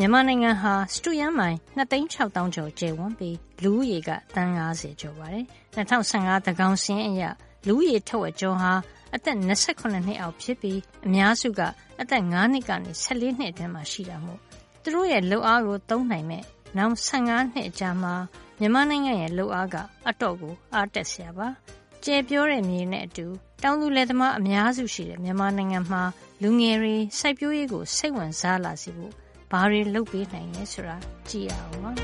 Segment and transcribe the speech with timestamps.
[0.00, 5.44] မြန်မာနိုင်ငံဟာစတုရမ်းမိုင်2,600,000ကျော်ကျယ်ဝန်းပြီးလူဦးရေကတန်း90ကျော်ပါတယ်။
[5.76, 7.22] 2015သကောင်စင်းအရ
[7.66, 8.72] လူဦးရေထက်ဝက်ကျော်ဟာ
[9.14, 11.60] အသက်28နှစ်အောက်ဖြစ်ပြီးအများစုက
[12.00, 14.40] အသက်9နှစ်ကနေ14နှစ်အတွင်းမှာရှိတာမို့
[14.82, 16.42] သူတို့ရဲ့လုံအားကိုသုံးနိုင်မဲ့
[16.76, 18.14] နောက်15နှစ်အကြာမှာ
[18.60, 19.76] မြန်မာနိုင်ငံရဲ့လုံအားက
[20.08, 21.48] အတော့ကိုအားတက်စရာပါ။
[22.04, 23.26] ကျေပြောတဲ့မြေနဲ့အတူ
[23.62, 26.02] တောင်သူလယ်သမားအများစုရှိတဲ့မြန်မာနိုင်ငံမှာ
[26.42, 29.14] လူငယ်တွေစိုက်ပျိုးရေးကိုစိတ်ဝင်စားလာစေဖို့
[29.50, 30.96] ဘာတွေလုပ်ပေးနိုင်လဲဆိုတာ
[31.28, 31.92] ကြည့်ရအောင်ပါ။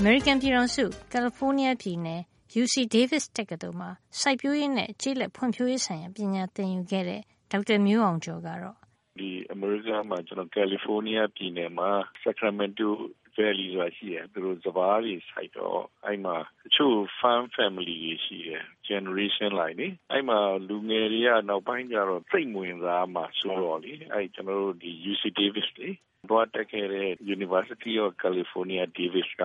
[0.00, 2.22] American ပြည်တော်စု California ပြည်နယ်
[2.62, 3.90] UC Davis တက္ကသိုလ်မှာ
[4.20, 8.77] စိုက်ပျိုးရေးနဲ့ကျေးလက်ဖွံ့ဖြိုးရေးဆိုင်ရာပညာသင်ယူခဲ့တဲ့ဒေါက်တာမျိုးအောင်ကျော်ကတော့
[9.20, 11.90] ဒီအမေရိကန်မှာကျွန်တော်ကယ်လီဖိုးနီးယားပြည်နယ်မှာ
[12.24, 12.90] Sacramento
[13.36, 25.90] Valley ဆိုတာရှိတယ်သူတို့စပားတွေစိုက်တော့အဲ့မှာတချို့ farm family တွေရှိတယ် generation လိုက်လေအဲ့မှာလူငယ်တွေကနောက်ပိုင်းကျတော့စိတ်ဝင်စားမှဆိုတော့လေအဲ့ကျွန်တော်တို့ဒီ UC Davis လေ
[26.30, 29.42] တော့တက်ခဲ့တဲ့ University of California Davis က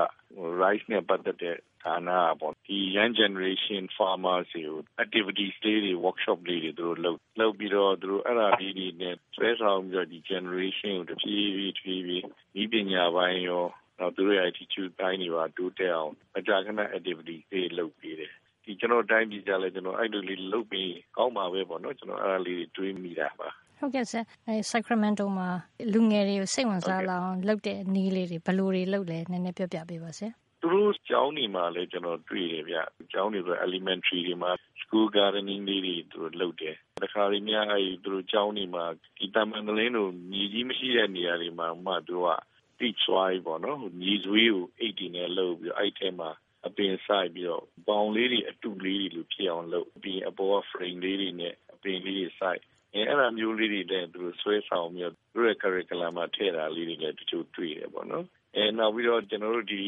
[0.62, 12.24] rice နဲ့ပတ်သက်တဲ့ဌာနပေါ့ဒီ young generation farmers တွေကို activities လေးတွေ workshop လေးတွေသူတို့လုပ်လုပ်ပြီးတော့သူတို့အဲ့ဒါလေးတွေနဲ့ဆွဲဆောင်ပြီးတော့ဒီ generation ကိုတဖြည်းဖြည်းဖြည်းဖြည်း
[12.62, 13.66] ဤပညာပိုင်းရော
[14.00, 23.50] နောက်သူတို့ရဲ့ attitude တိုင်းတွေပါတိုးတက်အောင်အကြခဏ activity တွေလုပ်ပေးတယ်ဒီကျွန်တော်တိုင်းပြည်ကြလဲကျွန်တော်အဲ့လိုလေးလုပ်ပြီးကောင်းပါပဲပေါ့နော်ကျွန်တော်အဲ့ဒါလေးတွေးမိတာပါ
[23.84, 25.50] ဟုတ်ကဲ့ဆရာအဲ Sacramento မှာ
[25.94, 30.30] လူငယ်တွေကို စိတ်ဝင်စားလာအောင် လုပ်တဲ့နည်းလေးတွေ ဘယ်လိုတွေ လုပ်လဲ နည်းနည်း ပြောပြပေးပါဆရာ
[30.62, 32.78] သူတို့ကျောင်းနေမှာလည်း ကျွန်တော်တွေ့တယ်ဗျ
[33.14, 38.86] ကျောင်းနေဆို elementary တွေမှာ school gardening တွေ သူတို့လုပ်တယ် တခါရီများအဲသူတို့ကျောင်းနေမှာ
[39.18, 42.34] ဒီတမန်တလင်းတို့မြေကြီးမရှိတဲ့ နေရာတွေမှာမှ သူတို့က
[42.78, 46.30] peach soil ပေါ့နော် မြေဆွေးကို80နဲ့ လုပ်ပြီးအဲ့ထဲမှာ
[46.68, 52.62] အပင်စိုက်ပြီးတော့ပေါင်လေးတွေ အတူလေးတွေလို ဖြစ်အောင်လုပ် ပြီးအပေါ်က frame လေးတွေနဲ့ အပင်လေးတွေစိုက်
[52.95, 58.25] အဲအဲ့ဒါမျိုးလေးတွေလည်းသူတို့ဆွဲဆောင်ပြီးတော့သူတို့ရဲ့ curriculum မှာထည့်တာလေးတွေလည်းတချို့တွေ့တယ်ပေါ့နော်
[58.57, 59.83] အဲနောက်ပြီးတော့ကျွန်တော်တို့ဒီ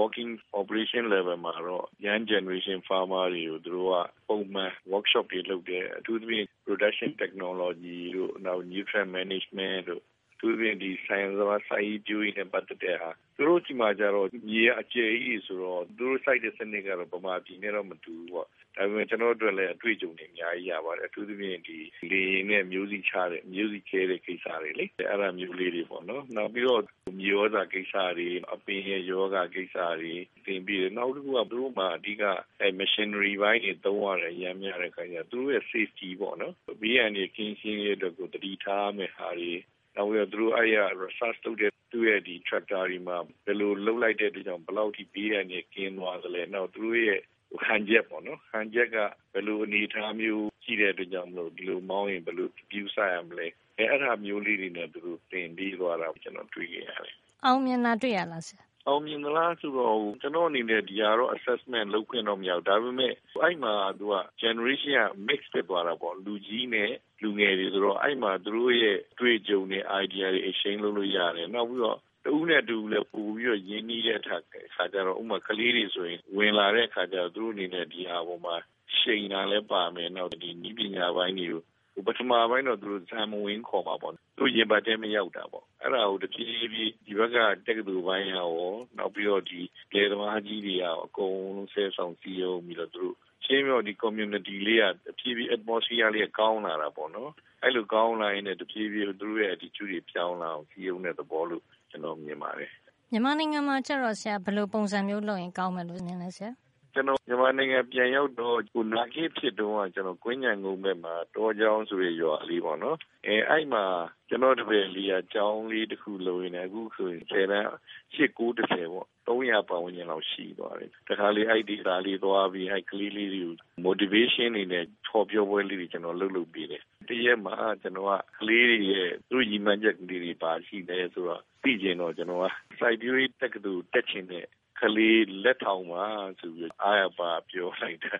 [0.00, 0.30] working
[0.60, 3.96] operation level မှာတော့ young generation farmer တွေကိုသူတို့က
[4.28, 10.02] ပုံမှန် workshop တွေလုပ်တယ်အထူးသဖြင့် production technology တို့နောက် nutrient management တို့
[10.41, 21.77] သူပြင်ဒီဆိုင်စဘာဆိုင်ပြူးနေပတ်တဲ့ဟာသူတို့ဒီမှာကြတော့မြေအကျယ်ကြီးဆိုတော့သူတို့ site တဲ့စနစ်ကတော့ဗမာပြည်နဲ့တော့မတူဘူးပေါ့ဒါပေမဲ့ကျွန်တော်တို့လည်းအတွေ့အကြုံတွေအများကြီးရပါတယ်အထူးသဖြင့်ဒီ
[22.11, 26.83] လေနဲ့မျိုးစိချတဲ့မျိုးစိကျဲတဲ့ကိစ္စတွေလေအဲ့ဒါမျိုးလေးတွေပေါ့နော်နောက်ပြီးတော့
[27.19, 30.13] မြေရောစာကိစ္စတွေအပင်ရဲ့ယောဂကိစ္စတွေ
[30.45, 32.23] သင်ပြီးတယ်နောက်တစ်ခုကသူတို့မှာအဓိက
[32.61, 39.51] အဲ machinery ဘိုင်းတွေသုံးရတယ်ရမ်းများတဲ့ခါကျသူတို့ရဲ့ safety ပေါ့နော်ဘေးရန်တွေကင်းရှင်းရေးအတွက်ကိုတတိထားမယ်ဟာတွေ
[39.95, 47.19] နောက်ပြီးတော့သူတို့အဲ့ရ research လုပ်တဲ့သူ့ရဲ့ဒီ tractor တွေမှာဘယ်လိုလှုပ်လိုက်တဲ့အတွက်ကြောင့်ဘယ်လောက်ထိဘေးရန်တွေကင်းသွားသလဲနောက်သူတို့ရဲ့
[47.59, 48.97] ဟန်ချက်ပေါ့နော်ဟန်ချက်က
[49.33, 53.47] ဘယ်လိုအနေအထားမျိုးရှိတဲ့အတွက်ကြောင့်မလို့ဒီလိုမောင်းရင်ဘယ်လို view ဆိုင်ရမလဲ
[53.77, 57.15] အဲအဲ့ဒါမျိုးလေးတွေနဲ့သူတို့သင်ပြီးသွားတာကျွန်တော်တွေ့ခဲ့ရတယ်
[57.45, 78.55] အောင်မြင်တာတွေ့ရလားဆရာ အောင်မြင်သလားဆိုတော့ကျွန်တော်အနေနဲ့ဒီဟာတော့ assessment လုပ်ခွင့်တော့မရဘူးဒါပေမဲ့အဲ့မှာသူက generation က mix ဖြစ်သွားတာပေါ့လူကြီးနဲ့လူငယ်တွေဆိုတော့အဲ့မှာသူတို့ရဲ့တွေ့ကြုံတဲ့ idea တွေ exchange လုပ်လို့ရတယ်နောက်ပြီးတော့တူးနဲ့တူလည်းပို့ပြီးတော့ရင်းနှီးတဲ့အခါကျတော့ဥမာကလေးတွေဆိုရင်ဝင်လာတဲ့အခါကျတော့သူတို့အနေနဲ့ဒီဟာပေါ်မှာ
[78.97, 81.47] ရှိန်တာလည်းပါမယ်နောက်ဒီဤပညာပိုင်းတွေ
[81.93, 88.49] ကိုပထမပိုင်းတော့သူတို့ဇာမဝင်ခေါ်ပါပေါ့ သူရင်ပတ်တဲ့မရောက်တာပေါ့အဲ့ဒါကိုတဖြည်းဖြည်းဒီဘက်ကတက်ကတူပိုင်းရော
[88.97, 89.59] နောက်ပြီးတော့ဒီ
[89.93, 93.15] လေသမားကြီးတွေရောအကုန်လုံးဆဲဆောင်စီယုံပြီးတော့သူတို့
[93.45, 97.31] ချင်းမြော်ဒီ community လေးကတဖြည်းဖြည်း atmosphere လေးကောင်းလာတာပေါ့နော်
[97.63, 102.71] အဲ့လိုကောင်းလာရင်လည်းတဖြည်းဖြည်းသူတို့ရဲ့ attitude တွေပြောင်းလာအောင်စီယုံတဲ့သဘောလို့ကျွန်တော်မြင်ပါတယ်
[103.11, 106.51] မြန်မာနိုင်ငံမှာကျတော့ဆရာဘယ်လိုပုံစံမျိုးလုပ်ရင်ကောင်းမယ်လို့မြင်လဲဆရာ
[106.95, 108.59] ။ကျနော် မြန်မာနိုင်ငံပြန်ရောက်တော့
[108.93, 112.97] နာဂစ်ဖြစ်တုန်းက ကွမ်းခြံကုန်းဘက်မှာ တောချောင်းဆိုတဲ့ ရွာလေးပေါ့နော်။
[113.27, 113.83] အဲဒီမှာ
[114.29, 117.67] ကျနော့်တပည့်လေးက ကျောင်းလေးတခုလုပ်ရင်းနဲ့ အခုဆိုရင် ၁၀ တန်း
[118.13, 123.55] ၈-၉-၁၀ ပေါ့။၃၀၀ ပတ်ဝန်းကျင်လောက်ရှိသွားပြီ။တခါတလေ အဲဒီဒေသလေးသွားပြီး ကလေးလေးတွေကို
[123.85, 132.45] Motivation အနေနဲ့ ဟောပြောပွဲလေးတွေ ကျနော်လုပ်လုပ်ပေးတယ်။တရက်မှာ ကျနော်က ကလေးတွေရဲ့ သူတို့ရည်မှန်းချက်လေးတွေ ဘာရှိလဲဆိုတာ သိချင်တော့ ကျနော်က
[132.79, 134.45] စိုက်ပျိုးရေးတက္ကသိုလ် တက်ချင်တဲ့
[134.81, 136.05] ကလေးလက်ထောင်ပါ
[136.39, 138.13] ဆိုပြီးအားရပါပြောလိုက်တာ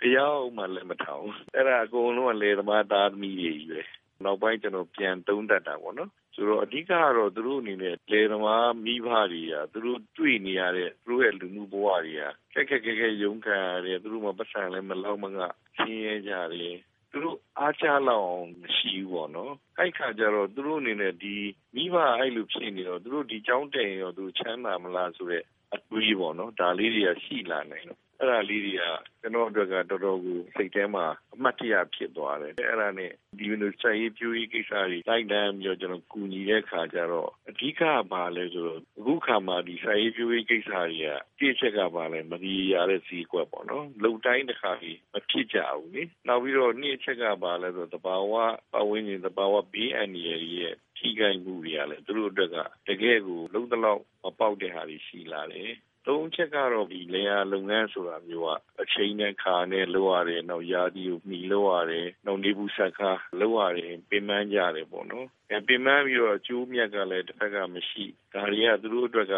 [0.00, 3.80] တရားမှလည်းမထောင်အဲ့ဒါအကုန်လုံးကလေသမားသားသမီးတွေကြီးပဲ
[4.24, 12.22] နောက်ပိုင်းကျွန်တော်ပြန်သုံးတတ်တာပေါ့နော်ဆိုတော့အဓိကကတော့သူတို့အနေနဲ့လေသမားမိဘတွေကသူတို့တွေ့နေရတဲ့သူတို့ရဲ့လူမှုဘဝတွေက
[12.52, 15.38] ခက်ခက်ခဲခဲရုန်းကန်ရတယ်သူတို့မှပတ်စံလည်းမလောက်မင
[15.76, 16.76] ဆင်းရဲကြတယ်
[17.10, 21.36] သူတို့အားချလောက်အောင်မရှိဘူးပေါ့နော်အဲ့ခါကျတော့သူတို့အနေနဲ့ဒီ
[21.74, 25.44] မိဘအဲ့လိုဖြစ်နေတော့သူတို့ဒီကြောင်းတက်ရင်ရောသူချမ်းသာမလားဆိုတော့
[25.74, 28.82] အတွေးပေါ့နော်ဒါလေးတွေကရှိလာနိုင်တော့အဲ့ဒါလေးတွေက
[29.20, 37.82] ကျွန်တော်အတွက်ကတော်တော်ကိုစိတ်ထဲမှာအမှတ်တရဖြစ်သွားတယ်အဲ့ဒါနဲ့ဒီလိုစိုက်ရေးပြိုးရေးကိစ္စတွေတိုက်တန်းပြီးတော့ကျွန်တော်ကူညီတဲ့ခါကျတော့အဓိက
[38.12, 48.32] ဘာလဲဆိုတော့အခုခါမှာဒီစိုက်ရေးပြိုးရေးကိစ္စတွေကတိကျက်ကဘာလဲမဒီရတဲ့စီကွက်ပေါ့နော်လုံတိုင်းတစ်ခါကြီးမဖြစ်ကြဘူးလေနောက်ပြီးတော့နေ့ချက်ကဘာလဲဆိုတော့တဘာဝ
[48.72, 52.56] ပတ်ဝန်းကျင်တဘာဝဘေးအန္တရာယ်ရဲ့ ထိခိုက်မှုတွေကလည်းသူတို့အတွက်က
[52.88, 55.70] တကယ်ကိုလုံတလောက်မပေါက်တဲ့ဟာတွေရှိလာတယ်
[56.06, 58.50] သုံးချက်ကတော့ဒီလေယာလုပ်ငန်းဆိုတာမျိုးက
[58.82, 63.10] အချိန်နဲ့ခါနဲ့လုပ်ရတယ်နောက်ယာဒီကိုမှီလုပ်ရတယ်နောက်နေဘူးဆက်ခါ
[63.40, 68.04] လုပ်ရတယ်ပြင်ပန်းကြတယ်ပေါ့နော်အဲပြင်ပန်းပြီးတော့ကျိုးမြတ်ကလည်းတစ်ဖက်ကမရှိ
[68.34, 69.34] ဒါတွေကသူတို့အတွက်က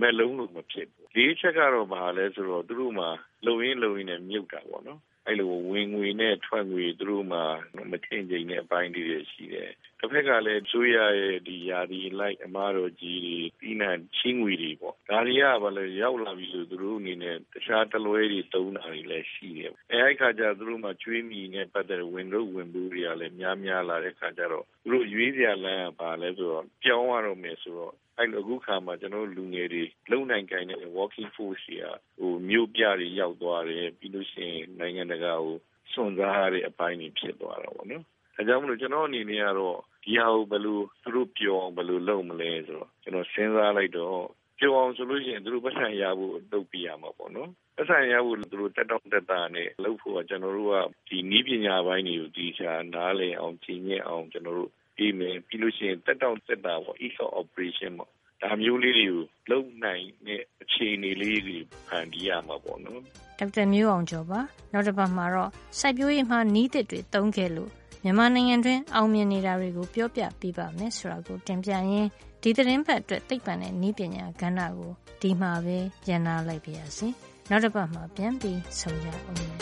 [0.00, 3.10] မက်လုံးလို့မဖြစ်ဘူးဒီချက်ကတော့ဘာလဲဆိုတော့သူတို့မှာ
[3.46, 7.40] လုံရင်းလုံရင်းနဲ့မြုပ်တာပေါ့နော် အဲ့လိုဝင်ငွေနဲ့ထွက်ငွေသူတို့မှ
[7.90, 9.70] မထင်ချိန်တဲ့အပိုင်းတွေရှိတယ်။
[10.00, 31.86] တစ်ဖက်ကလည်းဆိုရရဲ့ဒီယာဒီလိုက်အမားတော်ကြီးတွေပြီးနိုင်ချင်းငွေတွေပေါ့။ဒါတွေကဘာလဲရောက်လာပြီဆိုသူတို့အနေနဲ့တခြားတလွဲတွေတုံးတာတွေလည်းရှိတယ်။အဲအဲ့ခါကျသူတို့မှကျွေးမိနဲ့ပတ်သက်ဝင်လို့ဝင်ဘူးတွေကလည်းများများလာတဲ့ခါကျတော့သူတို့ရွေးစရာလမ်းကဘာလဲဆိုတော့ပြောင်းရတော့မယ်ဆိုတော့အဲ့လိုအခုခါမှာကျွန်တော်လူငယ်တွေလုံနိုင်ကိုင်းတဲ့ walking force တွေက
[32.18, 35.56] ဟိုမြို့ပြတွေရောက်သွားတယ်ပြီးလို့ရှိရင်နိုင်ငံတကာကို
[35.92, 38.04] စွန့်စားရတဲ့အပိုင်းတွေဖြစ်သွားတာပေါ့နော်
[38.36, 44.20] ဒါကြောင့်မလို့ကျွန်တော်အနေနဲ့ကတော့ဒီဟာကိုဘယ်လိုသူတို့ပြောအောင်ဘယ်လိုလုပ်မလဲဆိုတော့ကျွန်တော်စဉ်းစားလိုက်တော့
[44.58, 50.76] ပြောအောင်ဆိုလို့ရှိရင်သူတို့ပတ်စံရဖို့လုပ်ပြရမှာပေါ့နော်ပတ်စံရဖို့သူတို့တက်တော့တက်တာနဲ့လုပ်ဖို့ကကျွန်တော်တို့က
[51.08, 58.12] ဒီနီးပညာပိုင်းတွေကိုဒီချာနားလည်အောင်ကြည်ညက်အောင်ကျွန်တော်တို့ပြီးမယ်ပြီးလို့ရှိရင်တက်တောင့်တက်တာပေါ့ ease of operation ပေါ့
[58.42, 59.20] ဒါမျိုးလေးတွေကို
[59.50, 63.00] လုံနိုင်တဲ့အခြေအနေလေးတွေဖန်တီးရမှာပေါ့နော်
[63.38, 64.40] ဒေါက်တာမျိုးအောင်ကျော်ပါ
[64.72, 67.70] နောက်တစ်ပတ်မှာတော့စိုက်ပျိုးရေးမှာနီးသစ်တွေသုံးခဲ့လို့
[68.04, 72.08] မြန်မာနိုင်ငံတွင်းအောင်မြင်နေတာတွေကိုပြောပြပေးပါမယ်ဆိုတာကိုတင်ပြရင်း
[72.42, 74.92] ဒီသတင်းပတ်အတွက်သိပ္ပံနဲ့ဤပညာကဏ္ဍကို
[75.22, 75.76] ဒီမှာပဲ
[76.08, 77.08] ရန်နာလိုက်ပါရစေ
[77.50, 79.57] နောက်တစ်ပတ်မှာပြန်ပြီးဆုံကြအောင်